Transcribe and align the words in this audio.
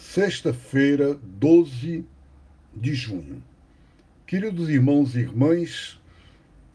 Sexta-feira, 0.00 1.14
12 1.22 2.06
de 2.74 2.94
junho. 2.94 3.42
Queridos 4.26 4.70
irmãos 4.70 5.14
e 5.14 5.20
irmãs, 5.20 6.00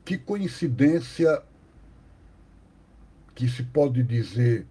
que 0.06 0.16
coincidência 0.16 1.42
que 3.34 3.50
se 3.50 3.64
pode 3.64 4.04
dizer 4.04 4.68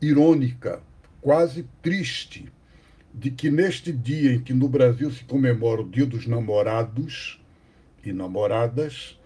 irônica, 0.00 0.80
quase 1.20 1.66
triste, 1.82 2.50
de 3.12 3.32
que 3.32 3.50
neste 3.50 3.92
dia 3.92 4.34
em 4.34 4.40
que 4.40 4.54
no 4.54 4.68
Brasil 4.68 5.10
se 5.10 5.24
comemora 5.24 5.82
o 5.82 5.88
Dia 5.88 6.06
dos 6.06 6.24
Namorados 6.24 7.42
e 8.04 8.12
Namoradas, 8.12 9.18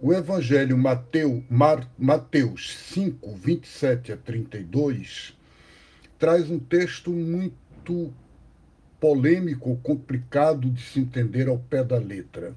o 0.00 0.14
Evangelho 0.14 0.76
Mateu, 0.78 1.44
Mar, 1.50 1.86
Mateus 1.98 2.74
5, 2.94 3.36
27 3.36 4.12
a 4.12 4.16
32, 4.16 5.37
traz 6.18 6.50
um 6.50 6.58
texto 6.58 7.10
muito 7.10 8.12
polêmico, 9.00 9.76
complicado 9.82 10.68
de 10.68 10.82
se 10.82 11.00
entender 11.00 11.48
ao 11.48 11.58
pé 11.58 11.84
da 11.84 11.98
letra. 11.98 12.54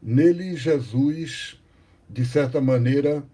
Nele, 0.00 0.54
Jesus, 0.54 1.60
de 2.08 2.24
certa 2.24 2.60
maneira, 2.60 3.24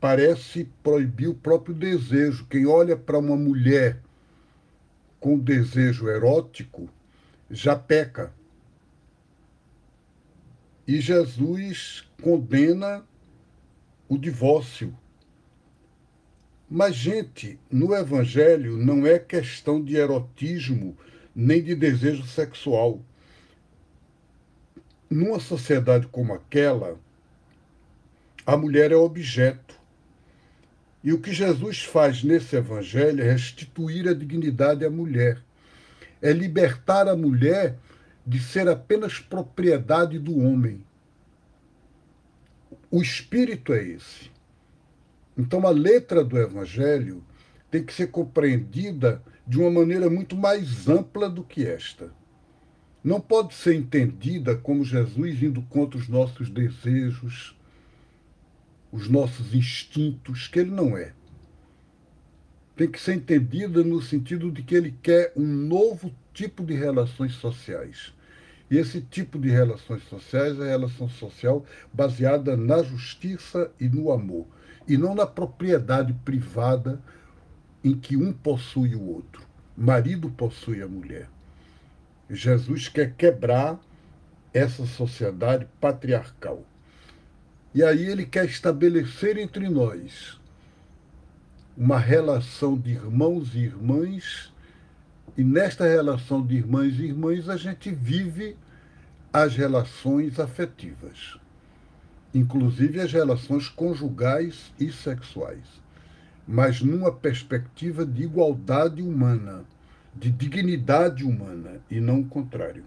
parece 0.00 0.68
proibir 0.82 1.28
o 1.28 1.34
próprio 1.34 1.74
desejo. 1.74 2.46
Quem 2.46 2.66
olha 2.66 2.96
para 2.96 3.18
uma 3.18 3.36
mulher 3.36 4.00
com 5.18 5.38
desejo 5.38 6.08
erótico 6.08 6.88
já 7.50 7.74
peca. 7.74 8.32
E 10.86 11.00
Jesus 11.00 12.04
condena 12.22 13.04
o 14.08 14.16
divórcio. 14.16 14.94
Mas, 16.70 16.94
gente, 16.94 17.58
no 17.70 17.94
Evangelho 17.94 18.76
não 18.76 19.06
é 19.06 19.18
questão 19.18 19.82
de 19.82 19.96
erotismo 19.96 20.96
nem 21.34 21.62
de 21.62 21.74
desejo 21.74 22.26
sexual. 22.26 23.00
Numa 25.08 25.40
sociedade 25.40 26.06
como 26.08 26.34
aquela, 26.34 26.98
a 28.44 28.56
mulher 28.56 28.92
é 28.92 28.96
objeto. 28.96 29.78
E 31.02 31.12
o 31.12 31.20
que 31.20 31.32
Jesus 31.32 31.84
faz 31.84 32.24
nesse 32.24 32.56
evangelho 32.56 33.22
é 33.22 33.30
restituir 33.30 34.08
a 34.08 34.12
dignidade 34.12 34.84
à 34.84 34.90
mulher. 34.90 35.40
É 36.20 36.32
libertar 36.32 37.08
a 37.08 37.16
mulher 37.16 37.78
de 38.26 38.42
ser 38.42 38.68
apenas 38.68 39.20
propriedade 39.20 40.18
do 40.18 40.38
homem. 40.38 40.84
O 42.90 43.00
espírito 43.00 43.72
é 43.72 43.82
esse. 43.82 44.30
Então 45.38 45.64
a 45.64 45.70
letra 45.70 46.24
do 46.24 46.36
evangelho 46.36 47.24
tem 47.70 47.84
que 47.84 47.94
ser 47.94 48.08
compreendida 48.08 49.22
de 49.46 49.58
uma 49.60 49.70
maneira 49.70 50.10
muito 50.10 50.36
mais 50.36 50.88
ampla 50.88 51.30
do 51.30 51.44
que 51.44 51.64
esta. 51.64 52.10
Não 53.04 53.20
pode 53.20 53.54
ser 53.54 53.74
entendida 53.74 54.56
como 54.56 54.84
Jesus 54.84 55.40
indo 55.40 55.62
contra 55.62 55.98
os 55.98 56.08
nossos 56.08 56.50
desejos, 56.50 57.56
os 58.90 59.08
nossos 59.08 59.54
instintos, 59.54 60.48
que 60.48 60.58
ele 60.58 60.72
não 60.72 60.98
é. 60.98 61.12
Tem 62.74 62.90
que 62.90 63.00
ser 63.00 63.14
entendida 63.14 63.84
no 63.84 64.02
sentido 64.02 64.50
de 64.50 64.62
que 64.62 64.74
ele 64.74 64.94
quer 65.00 65.32
um 65.36 65.46
novo 65.46 66.12
tipo 66.34 66.64
de 66.64 66.74
relações 66.74 67.34
sociais. 67.34 68.12
E 68.70 68.76
esse 68.76 69.00
tipo 69.00 69.38
de 69.38 69.48
relações 69.48 70.02
sociais 70.08 70.58
é 70.58 70.64
a 70.64 70.70
relação 70.70 71.08
social 71.08 71.64
baseada 71.92 72.56
na 72.56 72.82
justiça 72.82 73.70
e 73.80 73.88
no 73.88 74.10
amor, 74.12 74.46
e 74.88 74.96
não 74.96 75.14
na 75.14 75.26
propriedade 75.26 76.12
privada 76.24 77.00
em 77.84 77.94
que 77.94 78.16
um 78.16 78.32
possui 78.32 78.94
o 78.94 79.02
outro. 79.02 79.46
Marido 79.76 80.30
possui 80.30 80.82
a 80.82 80.88
mulher. 80.88 81.28
Jesus 82.28 82.88
quer 82.88 83.14
quebrar 83.14 83.78
essa 84.52 84.86
sociedade 84.86 85.66
patriarcal. 85.80 86.64
E 87.74 87.84
aí 87.84 88.04
ele 88.04 88.24
quer 88.24 88.46
estabelecer 88.46 89.38
entre 89.38 89.68
nós 89.68 90.38
uma 91.76 91.98
relação 91.98 92.76
de 92.76 92.90
irmãos 92.90 93.54
e 93.54 93.58
irmãs, 93.58 94.52
e 95.36 95.44
nesta 95.44 95.86
relação 95.86 96.44
de 96.44 96.56
irmãs 96.56 96.98
e 96.98 97.04
irmãs 97.04 97.48
a 97.48 97.56
gente 97.56 97.90
vive 97.90 98.56
as 99.32 99.54
relações 99.54 100.40
afetivas, 100.40 101.38
inclusive 102.34 103.00
as 103.00 103.12
relações 103.12 103.68
conjugais 103.68 104.72
e 104.78 104.92
sexuais, 104.92 105.64
mas 106.46 106.80
numa 106.80 107.12
perspectiva 107.12 108.04
de 108.04 108.22
igualdade 108.22 109.02
humana, 109.02 109.64
de 110.14 110.30
dignidade 110.30 111.24
humana 111.24 111.80
e 111.90 112.00
não 112.00 112.20
o 112.20 112.26
contrário. 112.26 112.84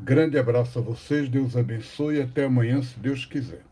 Grande 0.00 0.38
abraço 0.38 0.78
a 0.78 0.82
vocês, 0.82 1.28
Deus 1.28 1.56
abençoe 1.56 2.16
e 2.16 2.22
até 2.22 2.44
amanhã, 2.44 2.82
se 2.82 2.98
Deus 2.98 3.24
quiser. 3.24 3.62